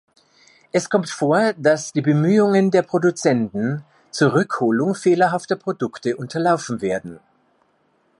[0.71, 7.19] Es kommt vor, dass die Bemühungen der Produzenten zur Rückholung fehlerhafter Produkte unterlaufen werden.